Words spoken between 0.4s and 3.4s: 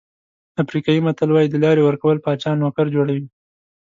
افریقایي متل وایي د لارې ورکول پاچا نوکر جوړوي.